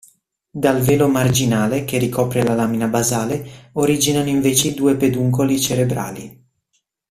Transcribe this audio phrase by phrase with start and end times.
[0.49, 6.43] Dal velo marginale, che ricopre la lamina basale, originano invece i due "peduncoli cerebrali".